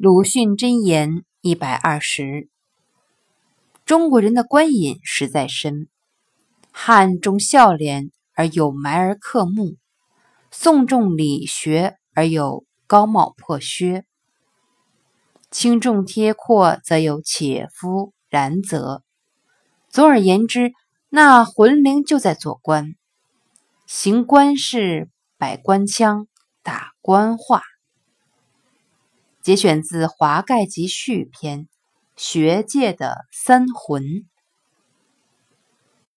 [0.00, 2.48] 鲁迅箴言一百二十：
[3.84, 5.88] 中国人的官瘾实在深，
[6.70, 9.76] 汉重孝廉而有埋而克木，
[10.52, 14.04] 宋重理学而有高帽破靴，
[15.50, 19.02] 轻重贴阔则有且夫然则。
[19.88, 20.70] 总而言之，
[21.08, 22.94] 那魂灵就在做官，
[23.84, 26.28] 行官事，摆官腔，
[26.62, 27.62] 打官话。
[29.48, 31.60] 节选自《华盖集序篇》，
[32.18, 34.26] 学界的三魂。